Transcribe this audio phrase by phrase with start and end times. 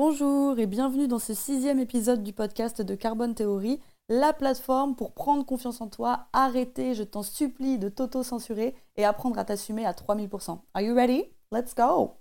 [0.00, 5.12] Bonjour et bienvenue dans ce sixième épisode du podcast de Carbone Theory, la plateforme pour
[5.12, 9.90] prendre confiance en toi, arrêter, je t'en supplie, de t'auto-censurer et apprendre à t'assumer à
[9.90, 10.60] 3000%.
[10.74, 11.24] Are you ready?
[11.50, 12.12] Let's go!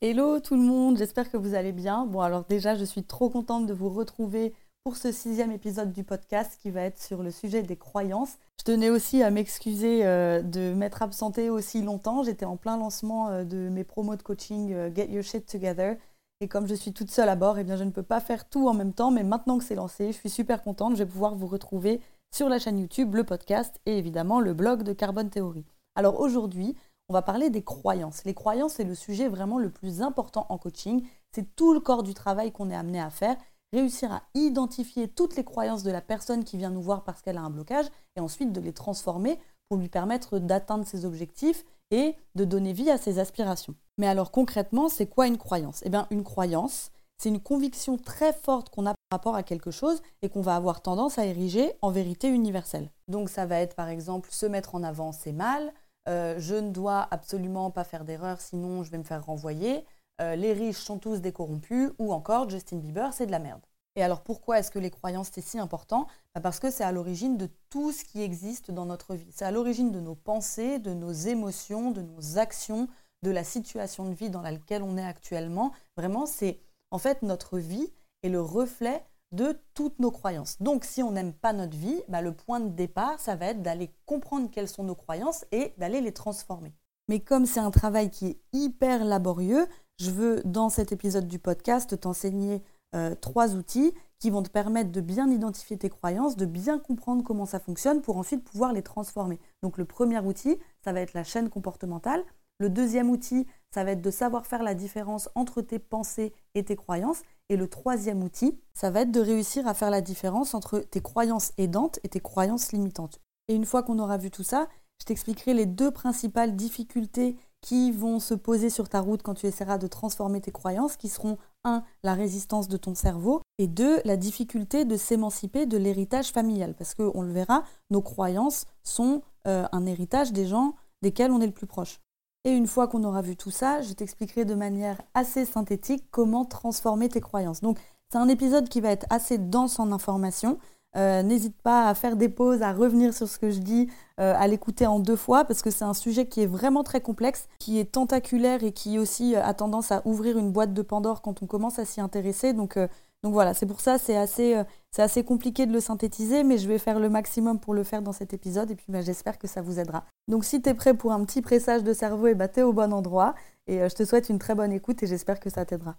[0.00, 2.06] Hello tout le monde, j'espère que vous allez bien.
[2.06, 4.54] Bon alors déjà, je suis trop contente de vous retrouver
[4.84, 8.38] pour ce sixième épisode du podcast qui va être sur le sujet des croyances.
[8.58, 12.22] Je tenais aussi à m'excuser euh, de m'être absentée aussi longtemps.
[12.22, 15.96] J'étais en plein lancement euh, de mes promos de coaching euh, Get Your Shit Together.
[16.40, 18.48] Et comme je suis toute seule à bord, eh bien, je ne peux pas faire
[18.48, 19.10] tout en même temps.
[19.10, 20.94] Mais maintenant que c'est lancé, je suis super contente.
[20.96, 22.00] Je vais pouvoir vous retrouver
[22.34, 25.66] sur la chaîne YouTube, le podcast et évidemment le blog de Carbone Theory.
[25.94, 26.74] Alors aujourd'hui,
[27.10, 28.24] on va parler des croyances.
[28.24, 31.04] Les croyances, c'est le sujet vraiment le plus important en coaching.
[31.32, 33.36] C'est tout le corps du travail qu'on est amené à faire
[33.72, 37.38] réussir à identifier toutes les croyances de la personne qui vient nous voir parce qu'elle
[37.38, 39.38] a un blocage et ensuite de les transformer
[39.68, 43.74] pour lui permettre d'atteindre ses objectifs et de donner vie à ses aspirations.
[43.98, 45.80] Mais alors concrètement, c'est quoi une croyance?
[45.84, 49.70] Eh bien, une croyance, c'est une conviction très forte qu'on a par rapport à quelque
[49.70, 52.90] chose et qu'on va avoir tendance à ériger en vérité universelle.
[53.08, 55.72] Donc ça va être par exemple se mettre en avant, c'est mal,
[56.08, 59.84] euh, je ne dois absolument pas faire d'erreur sinon je vais me faire renvoyer,
[60.20, 63.62] euh, les riches sont tous des corrompus, ou encore Justin Bieber, c'est de la merde.
[63.96, 66.06] Et alors pourquoi est-ce que les croyances c'est si important?
[66.34, 69.30] Bah, Parce que c'est à l'origine de tout ce qui existe dans notre vie.
[69.32, 72.88] C'est à l'origine de nos pensées, de nos émotions, de nos actions,
[73.22, 75.72] de la situation de vie dans laquelle on est actuellement.
[75.96, 76.60] Vraiment, c'est
[76.90, 80.60] en fait notre vie est le reflet de toutes nos croyances.
[80.60, 83.62] Donc si on n'aime pas notre vie, bah, le point de départ, ça va être
[83.62, 86.74] d'aller comprendre quelles sont nos croyances et d'aller les transformer.
[87.08, 89.66] Mais comme c'est un travail qui est hyper laborieux,
[90.00, 92.62] je veux, dans cet épisode du podcast, t'enseigner
[92.96, 97.22] euh, trois outils qui vont te permettre de bien identifier tes croyances, de bien comprendre
[97.22, 99.38] comment ça fonctionne pour ensuite pouvoir les transformer.
[99.62, 102.24] Donc le premier outil, ça va être la chaîne comportementale.
[102.58, 106.64] Le deuxième outil, ça va être de savoir faire la différence entre tes pensées et
[106.64, 107.22] tes croyances.
[107.50, 111.00] Et le troisième outil, ça va être de réussir à faire la différence entre tes
[111.00, 113.20] croyances aidantes et tes croyances limitantes.
[113.48, 117.92] Et une fois qu'on aura vu tout ça, je t'expliquerai les deux principales difficultés qui
[117.92, 121.38] vont se poser sur ta route quand tu essaieras de transformer tes croyances, qui seront
[121.64, 121.82] 1.
[122.02, 124.00] la résistance de ton cerveau, et 2.
[124.04, 126.74] la difficulté de s'émanciper de l'héritage familial.
[126.74, 131.46] Parce qu'on le verra, nos croyances sont euh, un héritage des gens desquels on est
[131.46, 132.00] le plus proche.
[132.44, 136.46] Et une fois qu'on aura vu tout ça, je t'expliquerai de manière assez synthétique comment
[136.46, 137.60] transformer tes croyances.
[137.60, 137.78] Donc
[138.10, 140.58] c'est un épisode qui va être assez dense en informations.
[140.96, 144.34] Euh, n'hésite pas à faire des pauses, à revenir sur ce que je dis, euh,
[144.36, 147.48] à l'écouter en deux fois, parce que c'est un sujet qui est vraiment très complexe,
[147.58, 151.22] qui est tentaculaire et qui aussi euh, a tendance à ouvrir une boîte de Pandore
[151.22, 152.52] quand on commence à s'y intéresser.
[152.52, 152.76] Donc,
[153.22, 154.60] donc voilà, c'est pour ça, c'est assez,
[154.96, 158.12] assez compliqué de le synthétiser, mais je vais faire le maximum pour le faire dans
[158.12, 160.04] cet épisode, et puis bah, j'espère que ça vous aidera.
[160.26, 162.62] Donc si tu es prêt pour un petit pressage de cerveau, et bah, tu es
[162.62, 163.34] au bon endroit,
[163.66, 165.96] et je te souhaite une très bonne écoute, et j'espère que ça t'aidera.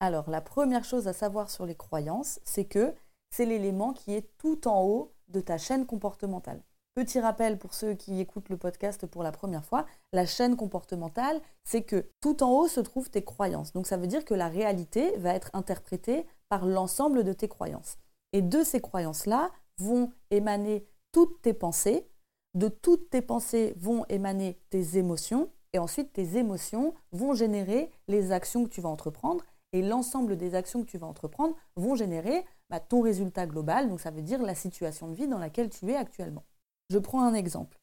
[0.00, 2.92] Alors, la première chose à savoir sur les croyances, c'est que
[3.30, 6.62] c'est l'élément qui est tout en haut de ta chaîne comportementale.
[6.94, 11.42] Petit rappel pour ceux qui écoutent le podcast pour la première fois, la chaîne comportementale,
[11.62, 13.74] c'est que tout en haut se trouvent tes croyances.
[13.74, 17.98] Donc ça veut dire que la réalité va être interprétée par l'ensemble de tes croyances.
[18.32, 22.08] Et de ces croyances-là vont émaner toutes tes pensées,
[22.54, 28.32] de toutes tes pensées vont émaner tes émotions, et ensuite tes émotions vont générer les
[28.32, 32.46] actions que tu vas entreprendre, et l'ensemble des actions que tu vas entreprendre vont générer
[32.70, 35.90] bah, ton résultat global, donc ça veut dire la situation de vie dans laquelle tu
[35.90, 36.44] es actuellement.
[36.90, 37.78] Je prends un exemple.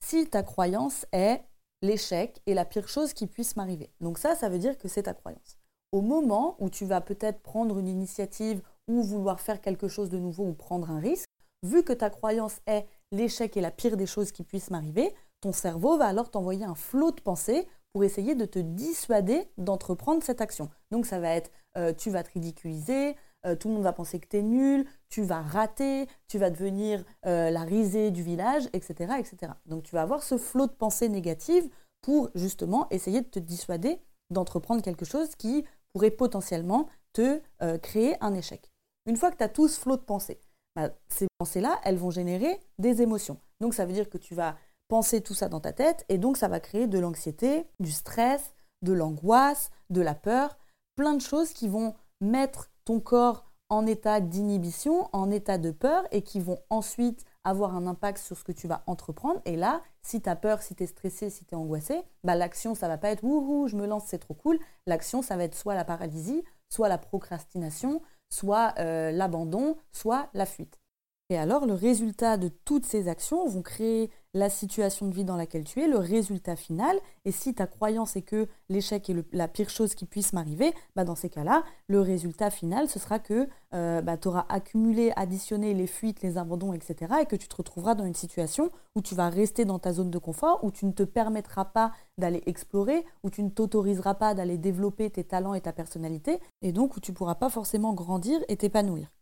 [0.00, 1.42] Si ta croyance est
[1.82, 5.04] l'échec est la pire chose qui puisse m'arriver, donc ça, ça veut dire que c'est
[5.04, 5.58] ta croyance.
[5.92, 10.18] Au moment où tu vas peut-être prendre une initiative ou vouloir faire quelque chose de
[10.18, 11.30] nouveau ou prendre un risque,
[11.62, 15.52] vu que ta croyance est l'échec est la pire des choses qui puissent m'arriver, ton
[15.52, 20.40] cerveau va alors t'envoyer un flot de pensées pour essayer de te dissuader d'entreprendre cette
[20.40, 20.68] action.
[20.90, 24.18] Donc ça va être euh, tu vas te ridiculiser, euh, tout le monde va penser
[24.18, 28.68] que tu es nul, tu vas rater, tu vas devenir euh, la risée du village,
[28.72, 29.52] etc., etc.
[29.66, 31.68] Donc tu vas avoir ce flot de pensées négatives
[32.02, 33.98] pour justement essayer de te dissuader
[34.30, 37.40] d'entreprendre quelque chose qui pourrait potentiellement te
[37.78, 38.70] créer un échec.
[39.06, 40.40] Une fois que tu as tout ce flot de pensées,
[40.76, 43.40] bah, ces pensées-là, elles vont générer des émotions.
[43.60, 44.56] Donc ça veut dire que tu vas
[44.88, 48.52] penser tout ça dans ta tête et donc ça va créer de l'anxiété, du stress,
[48.82, 50.58] de l'angoisse, de la peur,
[50.94, 56.04] plein de choses qui vont mettre ton corps en état d'inhibition, en état de peur
[56.12, 59.40] et qui vont ensuite avoir un impact sur ce que tu vas entreprendre.
[59.44, 62.36] Et là, si tu as peur, si tu es stressé, si tu es angoissé, bah,
[62.36, 64.58] l'action, ça va pas être wouhou, je me lance, c'est trop cool.
[64.86, 70.46] L'action, ça va être soit la paralysie, soit la procrastination, soit euh, l'abandon, soit la
[70.46, 70.78] fuite.
[71.28, 75.34] Et alors, le résultat de toutes ces actions vont créer la situation de vie dans
[75.34, 76.96] laquelle tu es, le résultat final.
[77.24, 81.02] Et si ta croyance est que l'échec est la pire chose qui puisse m'arriver, bah
[81.02, 85.74] dans ces cas-là, le résultat final, ce sera que euh, bah, tu auras accumulé, additionné
[85.74, 87.14] les fuites, les abandons, etc.
[87.22, 90.12] Et que tu te retrouveras dans une situation où tu vas rester dans ta zone
[90.12, 94.34] de confort, où tu ne te permettras pas d'aller explorer, où tu ne t'autoriseras pas
[94.34, 97.94] d'aller développer tes talents et ta personnalité, et donc où tu ne pourras pas forcément
[97.94, 99.15] grandir et t'épanouir.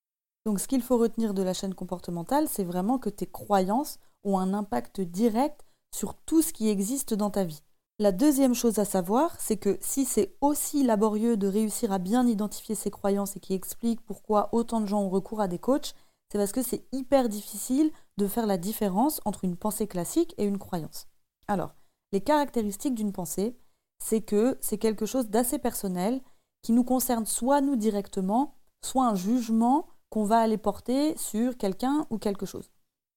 [0.46, 4.38] Donc ce qu'il faut retenir de la chaîne comportementale, c'est vraiment que tes croyances ont
[4.38, 5.64] un impact direct
[5.94, 7.62] sur tout ce qui existe dans ta vie.
[8.00, 12.26] La deuxième chose à savoir, c'est que si c'est aussi laborieux de réussir à bien
[12.26, 15.94] identifier ses croyances et qui explique pourquoi autant de gens ont recours à des coachs,
[16.30, 20.44] c'est parce que c'est hyper difficile de faire la différence entre une pensée classique et
[20.44, 21.06] une croyance.
[21.46, 21.76] Alors,
[22.10, 23.56] les caractéristiques d'une pensée,
[24.02, 26.20] c'est que c'est quelque chose d'assez personnel
[26.62, 32.06] qui nous concerne soit nous directement, soit un jugement qu'on va aller porter sur quelqu'un
[32.08, 32.70] ou quelque chose.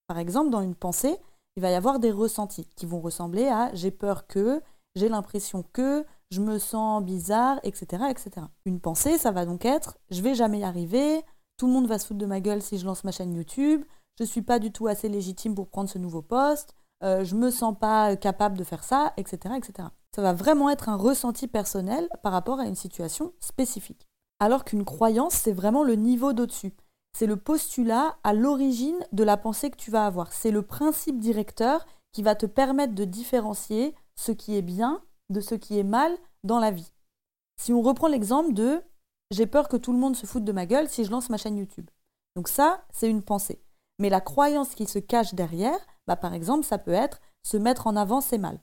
[0.07, 1.15] Par exemple, dans une pensée,
[1.55, 4.63] il va y avoir des ressentis qui vont ressembler à j'ai peur que,
[4.95, 8.47] j'ai l'impression que, je me sens bizarre, etc., etc.
[8.65, 11.21] Une pensée, ça va donc être je vais jamais y arriver,
[11.57, 13.83] tout le monde va se foutre de ma gueule si je lance ma chaîne YouTube,
[14.17, 16.73] je suis pas du tout assez légitime pour prendre ce nouveau poste,
[17.03, 19.89] euh, je me sens pas capable de faire ça, etc., etc.
[20.15, 24.07] Ça va vraiment être un ressenti personnel par rapport à une situation spécifique.
[24.39, 26.73] Alors qu'une croyance, c'est vraiment le niveau d'au-dessus
[27.17, 30.33] c'est le postulat à l'origine de la pensée que tu vas avoir.
[30.33, 35.41] C'est le principe directeur qui va te permettre de différencier ce qui est bien de
[35.41, 36.93] ce qui est mal dans la vie.
[37.59, 38.83] Si on reprend l'exemple de
[39.31, 41.37] j'ai peur que tout le monde se foute de ma gueule si je lance ma
[41.37, 41.89] chaîne YouTube.
[42.35, 43.63] Donc ça, c'est une pensée.
[43.97, 47.87] Mais la croyance qui se cache derrière, bah par exemple, ça peut être se mettre
[47.87, 48.59] en avant, c'est mal.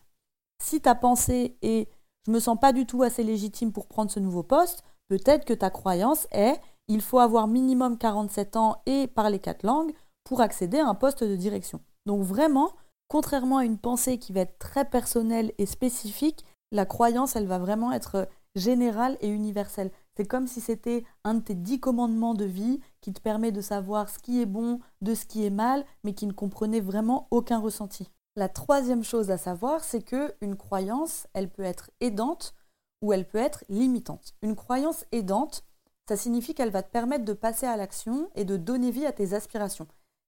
[0.62, 1.88] Si ta pensée est
[2.24, 5.54] je me sens pas du tout assez légitime pour prendre ce nouveau poste, peut-être que
[5.54, 9.94] ta croyance est il faut avoir minimum 47 ans et parler quatre langues
[10.24, 11.80] pour accéder à un poste de direction.
[12.06, 12.72] Donc vraiment,
[13.08, 17.58] contrairement à une pensée qui va être très personnelle et spécifique, la croyance, elle va
[17.58, 19.90] vraiment être générale et universelle.
[20.16, 23.60] C'est comme si c'était un de tes dix commandements de vie qui te permet de
[23.60, 27.28] savoir ce qui est bon de ce qui est mal, mais qui ne comprenait vraiment
[27.30, 28.10] aucun ressenti.
[28.36, 32.54] La troisième chose à savoir, c'est que une croyance, elle peut être aidante
[33.02, 34.34] ou elle peut être limitante.
[34.42, 35.64] Une croyance aidante,
[36.08, 39.12] ça signifie qu'elle va te permettre de passer à l'action et de donner vie à
[39.12, 39.86] tes aspirations.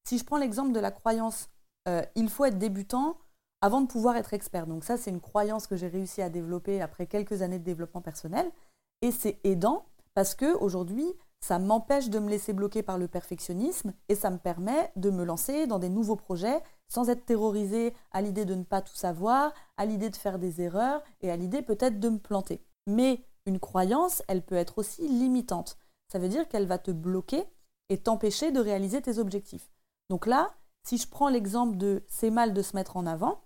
[0.08, 1.48] Si je prends l'exemple de la croyance
[1.88, 3.18] euh, il faut être débutant
[3.60, 4.66] avant de pouvoir être expert.
[4.66, 8.02] Donc ça, c'est une croyance que j'ai réussi à développer après quelques années de développement
[8.02, 8.50] personnel.
[9.02, 11.06] Et c'est aidant parce que aujourd'hui,
[11.40, 15.24] ça m'empêche de me laisser bloquer par le perfectionnisme et ça me permet de me
[15.24, 19.52] lancer dans des nouveaux projets sans être terrorisé à l'idée de ne pas tout savoir,
[19.76, 22.64] à l'idée de faire des erreurs et à l'idée peut-être de me planter.
[22.86, 25.78] Mais une croyance, elle peut être aussi limitante.
[26.12, 27.44] Ça veut dire qu'elle va te bloquer
[27.88, 29.70] et t'empêcher de réaliser tes objectifs.
[30.10, 30.54] Donc là,
[30.84, 33.42] si je prends l'exemple de c'est mal de se mettre en avant,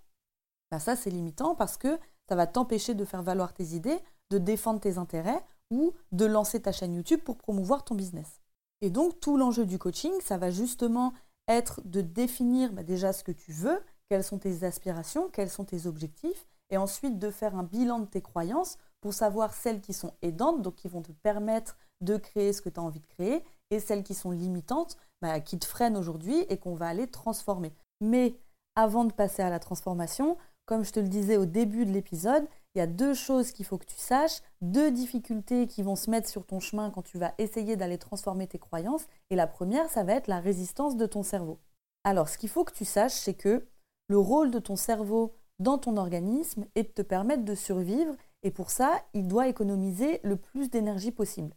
[0.69, 1.99] bah ça c'est limitant parce que
[2.29, 3.99] ça va t'empêcher de faire valoir tes idées,
[4.29, 8.41] de défendre tes intérêts ou de lancer ta chaîne YouTube pour promouvoir ton business.
[8.81, 11.13] Et donc tout l'enjeu du coaching, ça va justement
[11.47, 15.65] être de définir bah, déjà ce que tu veux, quelles sont tes aspirations, quels sont
[15.65, 19.93] tes objectifs, et ensuite de faire un bilan de tes croyances pour savoir celles qui
[19.93, 23.07] sont aidantes, donc qui vont te permettre de créer ce que tu as envie de
[23.07, 27.07] créer, et celles qui sont limitantes, bah, qui te freinent aujourd'hui et qu'on va aller
[27.07, 27.73] transformer.
[27.99, 28.35] Mais
[28.75, 32.47] avant de passer à la transformation, comme je te le disais au début de l'épisode,
[32.73, 36.09] il y a deux choses qu'il faut que tu saches, deux difficultés qui vont se
[36.09, 39.07] mettre sur ton chemin quand tu vas essayer d'aller transformer tes croyances.
[39.29, 41.59] Et la première, ça va être la résistance de ton cerveau.
[42.03, 43.67] Alors, ce qu'il faut que tu saches, c'est que
[44.07, 48.51] le rôle de ton cerveau dans ton organisme est de te permettre de survivre et
[48.51, 51.53] pour ça, il doit économiser le plus d'énergie possible.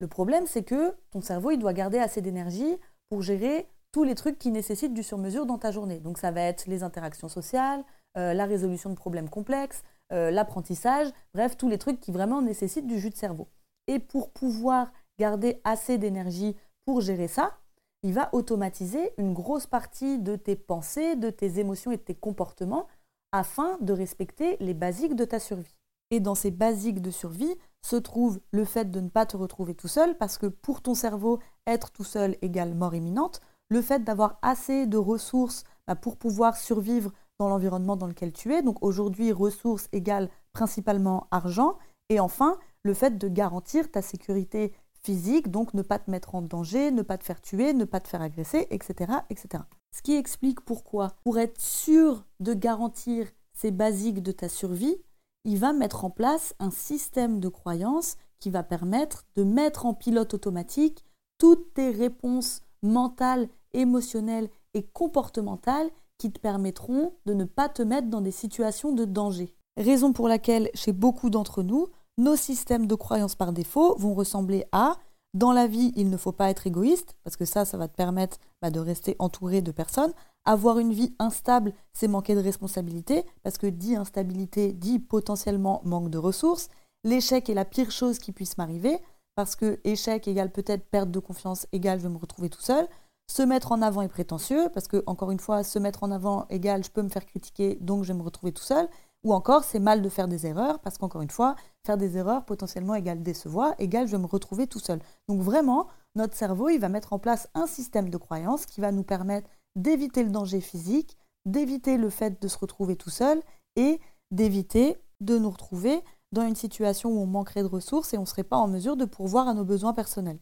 [0.00, 2.76] Le problème, c'est que ton cerveau, il doit garder assez d'énergie
[3.08, 5.98] pour gérer tous les trucs qui nécessitent du sur-mesure dans ta journée.
[5.98, 7.84] Donc ça va être les interactions sociales,
[8.16, 12.86] euh, la résolution de problèmes complexes, euh, l'apprentissage, bref, tous les trucs qui vraiment nécessitent
[12.86, 13.48] du jus de cerveau.
[13.86, 17.58] Et pour pouvoir garder assez d'énergie pour gérer ça,
[18.02, 22.14] il va automatiser une grosse partie de tes pensées, de tes émotions et de tes
[22.14, 22.86] comportements
[23.32, 25.79] afin de respecter les basiques de ta survie.
[26.10, 29.74] Et dans ces basiques de survie se trouve le fait de ne pas te retrouver
[29.74, 34.02] tout seul, parce que pour ton cerveau, être tout seul égale mort imminente, le fait
[34.04, 38.62] d'avoir assez de ressources bah, pour pouvoir survivre dans l'environnement dans lequel tu es.
[38.62, 41.78] Donc aujourd'hui, ressources égale principalement argent.
[42.08, 46.42] Et enfin, le fait de garantir ta sécurité physique, donc ne pas te mettre en
[46.42, 49.12] danger, ne pas te faire tuer, ne pas te faire agresser, etc.
[49.30, 49.64] etc.
[49.96, 54.96] Ce qui explique pourquoi, pour être sûr de garantir ces basiques de ta survie,
[55.44, 59.94] il va mettre en place un système de croyances qui va permettre de mettre en
[59.94, 61.04] pilote automatique
[61.38, 68.08] toutes tes réponses mentales émotionnelles et comportementales qui te permettront de ne pas te mettre
[68.08, 69.54] dans des situations de danger.
[69.76, 74.64] Raison pour laquelle, chez beaucoup d'entre nous, nos systèmes de croyances par défaut vont ressembler
[74.72, 74.98] à
[75.32, 77.94] dans la vie, il ne faut pas être égoïste, parce que ça, ça va te
[77.94, 80.12] permettre bah, de rester entouré de personnes.
[80.44, 86.10] Avoir une vie instable, c'est manquer de responsabilité, parce que dit instabilité, dit potentiellement manque
[86.10, 86.68] de ressources.
[87.04, 88.98] L'échec est la pire chose qui puisse m'arriver,
[89.34, 92.88] parce que échec égale peut-être perte de confiance, égale je vais me retrouver tout seul.
[93.30, 96.46] Se mettre en avant est prétentieux, parce que, encore une fois, se mettre en avant
[96.48, 98.88] égale je peux me faire critiquer, donc je vais me retrouver tout seul.
[99.22, 101.54] Ou encore, c'est mal de faire des erreurs, parce qu'encore une fois,
[101.84, 105.00] faire des erreurs potentiellement égale décevoir, égale je vais me retrouver tout seul.
[105.28, 108.92] Donc vraiment, notre cerveau, il va mettre en place un système de croyances qui va
[108.92, 109.48] nous permettre
[109.82, 113.42] d'éviter le danger physique, d'éviter le fait de se retrouver tout seul
[113.76, 116.00] et d'éviter de nous retrouver
[116.32, 118.96] dans une situation où on manquerait de ressources et on ne serait pas en mesure
[118.96, 120.38] de pourvoir à nos besoins personnels.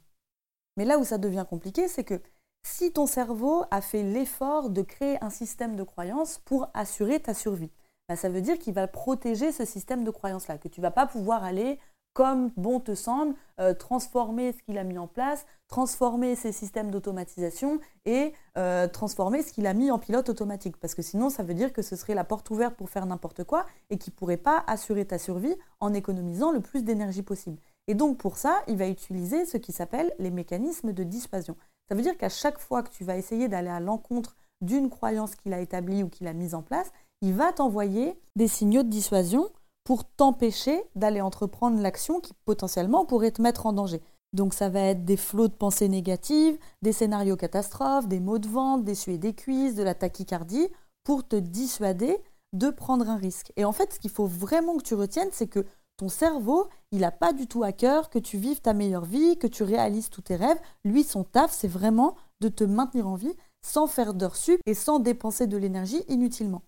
[0.76, 2.20] Mais là où ça devient compliqué, c'est que
[2.62, 7.32] si ton cerveau a fait l'effort de créer un système de croyances pour assurer ta
[7.32, 7.70] survie,
[8.08, 11.06] bah, ça veut dire qu'il va protéger ce système de croyances-là, que tu vas pas
[11.06, 11.78] pouvoir aller
[12.18, 16.90] comme bon te semble, euh, transformer ce qu'il a mis en place, transformer ses systèmes
[16.90, 20.78] d'automatisation et euh, transformer ce qu'il a mis en pilote automatique.
[20.78, 23.44] Parce que sinon, ça veut dire que ce serait la porte ouverte pour faire n'importe
[23.44, 27.58] quoi et qu'il ne pourrait pas assurer ta survie en économisant le plus d'énergie possible.
[27.86, 31.54] Et donc pour ça, il va utiliser ce qui s'appelle les mécanismes de dissuasion.
[31.88, 35.36] Ça veut dire qu'à chaque fois que tu vas essayer d'aller à l'encontre d'une croyance
[35.36, 36.90] qu'il a établie ou qu'il a mise en place,
[37.22, 39.48] il va t'envoyer des signaux de dissuasion
[39.88, 44.02] pour t'empêcher d'aller entreprendre l'action qui potentiellement pourrait te mettre en danger.
[44.34, 48.48] Donc ça va être des flots de pensées négatives, des scénarios catastrophes, des maux de
[48.48, 50.68] ventre, des suées des cuisses, de la tachycardie,
[51.04, 52.18] pour te dissuader
[52.52, 53.50] de prendre un risque.
[53.56, 55.64] Et en fait, ce qu'il faut vraiment que tu retiennes, c'est que
[55.96, 59.38] ton cerveau, il n'a pas du tout à cœur que tu vives ta meilleure vie,
[59.38, 60.60] que tu réalises tous tes rêves.
[60.84, 64.74] Lui, son taf, c'est vraiment de te maintenir en vie sans faire d'heures sup et
[64.74, 66.60] sans dépenser de l'énergie inutilement.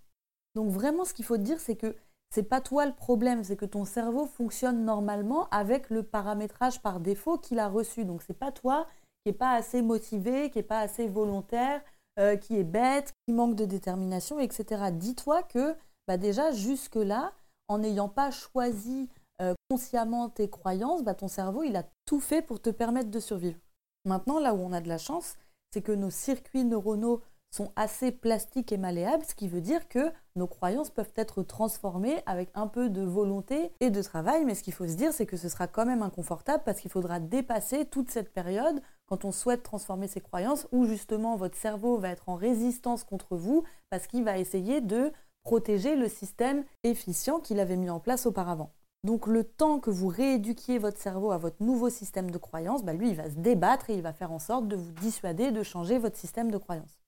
[0.54, 1.94] Donc vraiment, ce qu'il faut te dire, c'est que
[2.30, 7.00] c'est pas toi le problème, c'est que ton cerveau fonctionne normalement avec le paramétrage par
[7.00, 8.04] défaut qu'il a reçu.
[8.04, 8.86] Donc c'est pas toi
[9.22, 11.82] qui est pas assez motivé, qui est pas assez volontaire,
[12.18, 14.90] euh, qui est bête, qui manque de détermination, etc.
[14.92, 15.74] Dis-toi que
[16.06, 17.32] bah déjà jusque-là,
[17.68, 19.08] en n'ayant pas choisi
[19.42, 23.20] euh, consciemment tes croyances, bah ton cerveau il a tout fait pour te permettre de
[23.20, 23.58] survivre.
[24.04, 25.36] Maintenant, là où on a de la chance,
[25.72, 30.12] c'est que nos circuits neuronaux sont assez plastiques et malléables, ce qui veut dire que
[30.36, 34.62] nos croyances peuvent être transformées avec un peu de volonté et de travail, mais ce
[34.62, 37.84] qu'il faut se dire, c'est que ce sera quand même inconfortable parce qu'il faudra dépasser
[37.84, 42.28] toute cette période quand on souhaite transformer ses croyances, où justement votre cerveau va être
[42.28, 47.76] en résistance contre vous parce qu'il va essayer de protéger le système efficient qu'il avait
[47.76, 48.72] mis en place auparavant.
[49.02, 52.92] Donc le temps que vous rééduquiez votre cerveau à votre nouveau système de croyances, bah,
[52.92, 55.62] lui, il va se débattre et il va faire en sorte de vous dissuader de
[55.62, 57.00] changer votre système de croyances.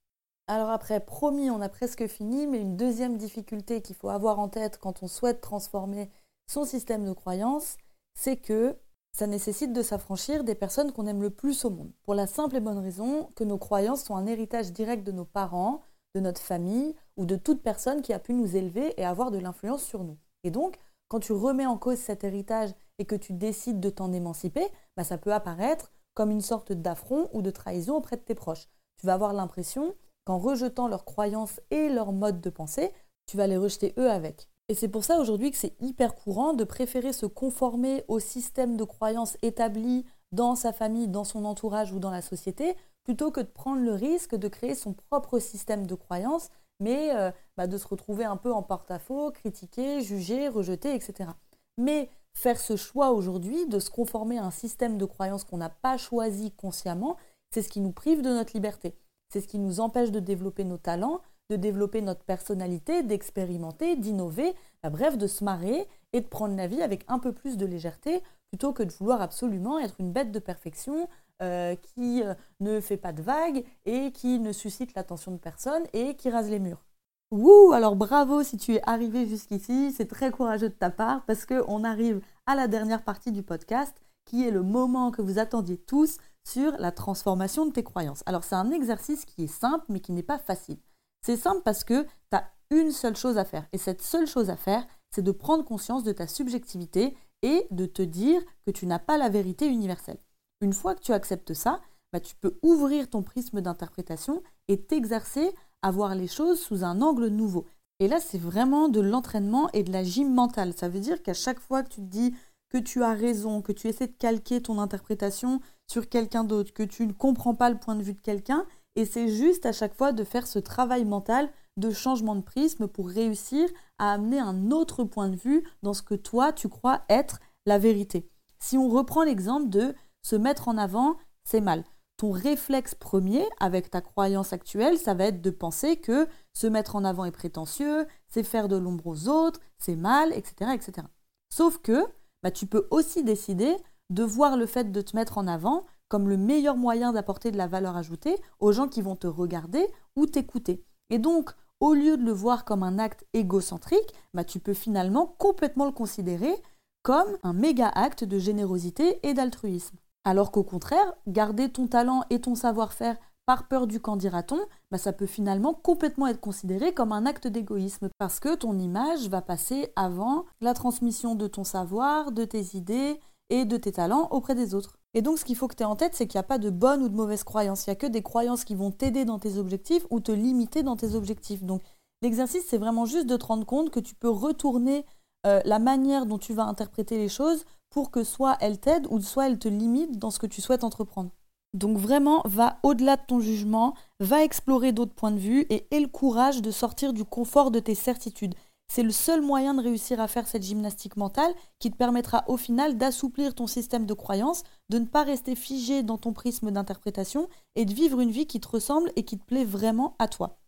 [0.49, 4.49] Alors après, promis, on a presque fini, mais une deuxième difficulté qu'il faut avoir en
[4.49, 6.11] tête quand on souhaite transformer
[6.47, 7.77] son système de croyance,
[8.15, 8.77] c'est que
[9.13, 11.93] ça nécessite de s'affranchir des personnes qu'on aime le plus au monde.
[12.03, 15.25] Pour la simple et bonne raison que nos croyances sont un héritage direct de nos
[15.25, 15.83] parents,
[16.15, 19.39] de notre famille ou de toute personne qui a pu nous élever et avoir de
[19.39, 20.19] l'influence sur nous.
[20.45, 24.13] Et donc, quand tu remets en cause cet héritage et que tu décides de t'en
[24.13, 28.35] émanciper, bah, ça peut apparaître comme une sorte d'affront ou de trahison auprès de tes
[28.35, 28.69] proches.
[28.97, 32.93] Tu vas avoir l'impression qu'en rejetant leurs croyances et leur mode de pensée,
[33.27, 34.49] tu vas les rejeter eux avec.
[34.69, 38.77] Et c'est pour ça aujourd'hui que c'est hyper courant de préférer se conformer au système
[38.77, 43.41] de croyances établi dans sa famille, dans son entourage ou dans la société, plutôt que
[43.41, 46.49] de prendre le risque de créer son propre système de croyances,
[46.81, 51.31] mais euh, bah, de se retrouver un peu en porte-à-faux, critiqué, jugé, rejeté, etc.
[51.77, 55.69] Mais faire ce choix aujourd'hui de se conformer à un système de croyances qu'on n'a
[55.69, 57.17] pas choisi consciemment,
[57.51, 58.95] c'est ce qui nous prive de notre liberté.
[59.33, 64.55] C'est ce qui nous empêche de développer nos talents, de développer notre personnalité, d'expérimenter, d'innover,
[64.85, 68.23] bref, de se marrer et de prendre la vie avec un peu plus de légèreté
[68.51, 71.09] plutôt que de vouloir absolument être une bête de perfection
[71.41, 75.85] euh, qui euh, ne fait pas de vagues et qui ne suscite l'attention de personne
[75.95, 76.85] et qui rase les murs.
[77.31, 81.47] Ouh, alors bravo si tu es arrivé jusqu'ici, c'est très courageux de ta part parce
[81.47, 83.97] qu'on arrive à la dernière partie du podcast
[84.27, 88.23] qui est le moment que vous attendiez tous, sur la transformation de tes croyances.
[88.27, 90.79] Alors c'est un exercice qui est simple mais qui n'est pas facile.
[91.25, 93.67] C'est simple parce que tu as une seule chose à faire.
[93.73, 97.87] Et cette seule chose à faire, c'est de prendre conscience de ta subjectivité et de
[97.87, 100.19] te dire que tu n'as pas la vérité universelle.
[100.61, 101.81] Une fois que tu acceptes ça,
[102.13, 107.01] bah, tu peux ouvrir ton prisme d'interprétation et t'exercer à voir les choses sous un
[107.03, 107.67] angle nouveau.
[107.99, 110.75] Et là, c'est vraiment de l'entraînement et de la gym mentale.
[110.75, 112.35] Ça veut dire qu'à chaque fois que tu te dis
[112.69, 115.61] que tu as raison, que tu essaies de calquer ton interprétation
[115.93, 119.07] sur quelqu'un d'autre, que tu ne comprends pas le point de vue de quelqu'un, Et
[119.07, 123.09] c'est juste à chaque fois de faire ce travail mental de changement de prisme pour
[123.09, 123.67] réussir
[123.99, 127.79] à amener un autre point de vue dans ce que toi, tu crois être la
[127.79, 128.29] vérité.
[128.59, 131.85] Si on reprend l'exemple de se mettre en avant, c'est mal.
[132.19, 136.95] Ton réflexe premier avec ta croyance actuelle, ça va être de penser que se mettre
[136.95, 140.73] en avant est prétentieux, c'est faire de l'ombre aux autres, c'est mal, etc.
[140.75, 141.07] etc.
[141.49, 142.05] Sauf que
[142.43, 143.75] bah, tu peux aussi décider
[144.11, 147.57] de voir le fait de te mettre en avant comme le meilleur moyen d'apporter de
[147.57, 150.85] la valeur ajoutée aux gens qui vont te regarder ou t'écouter.
[151.09, 155.27] Et donc, au lieu de le voir comme un acte égocentrique, bah, tu peux finalement
[155.39, 156.55] complètement le considérer
[157.03, 159.97] comme un méga acte de générosité et d'altruisme.
[160.25, 163.17] Alors qu'au contraire, garder ton talent et ton savoir-faire
[163.47, 167.49] par peur du qu'en dira-t-on, bah, ça peut finalement complètement être considéré comme un acte
[167.49, 172.77] d'égoïsme parce que ton image va passer avant la transmission de ton savoir, de tes
[172.77, 173.19] idées
[173.53, 174.97] et de tes talents auprès des autres.
[175.15, 176.59] Et donc ce qu'il faut que tu aies en tête, c'est qu'il n'y a pas
[176.59, 179.27] de bonnes ou de mauvaises croyances, il n'y a que des croyances qui vont t'aider
[179.27, 181.63] dans tes objectifs ou te limiter dans tes objectifs.
[181.63, 181.83] Donc
[182.23, 185.05] l'exercice, c'est vraiment juste de te rendre compte que tu peux retourner
[185.47, 189.21] euh, la manière dont tu vas interpréter les choses pour que soit elles t'aident ou
[189.21, 191.31] soit elles te limitent dans ce que tu souhaites entreprendre.
[191.75, 196.01] Donc vraiment, va au-delà de ton jugement, va explorer d'autres points de vue et aie
[196.01, 198.55] le courage de sortir du confort de tes certitudes.
[198.95, 202.59] C'est le seul moyen de réussir à faire cette gymnastique mentale qui te permettra au
[202.59, 207.49] final d'assouplir ton système de croyance, de ne pas rester figé dans ton prisme d'interprétation
[207.75, 210.59] et de vivre une vie qui te ressemble et qui te plaît vraiment à toi.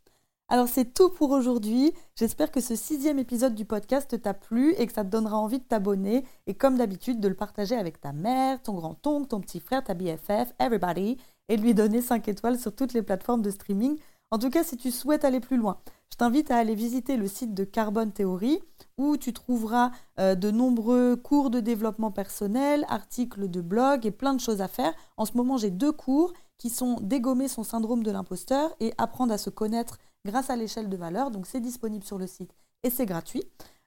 [0.49, 1.93] Alors c'est tout pour aujourd'hui.
[2.16, 5.59] J'espère que ce sixième épisode du podcast t'a plu et que ça te donnera envie
[5.59, 9.61] de t'abonner et comme d'habitude de le partager avec ta mère, ton grand-oncle, ton petit
[9.61, 11.19] frère, ta BFF, everybody
[11.50, 13.99] et de lui donner 5 étoiles sur toutes les plateformes de streaming.
[14.31, 15.78] En tout cas, si tu souhaites aller plus loin,
[16.14, 18.61] je t'invite à aller visiter le site de Carbone Theory
[18.99, 19.90] où tu trouveras
[20.21, 24.68] euh, de nombreux cours de développement personnel, articles de blog et plein de choses à
[24.68, 24.94] faire.
[25.16, 29.33] En ce moment, j'ai deux cours qui sont Dégommer son syndrome de l'imposteur et Apprendre
[29.33, 31.33] à se connaître grâce à l'échelle de valeur.
[31.33, 32.54] Donc c'est disponible sur le site
[32.85, 33.42] et c'est gratuit.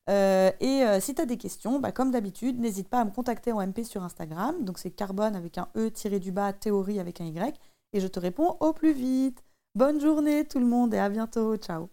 [0.09, 3.11] Euh, et euh, si tu as des questions, bah, comme d'habitude, n'hésite pas à me
[3.11, 4.65] contacter en MP sur Instagram.
[4.65, 7.57] Donc c'est carbone avec un E tiré du bas, théorie avec un Y.
[7.93, 9.45] Et je te réponds au plus vite.
[9.75, 11.55] Bonne journée tout le monde et à bientôt.
[11.55, 11.87] Ciao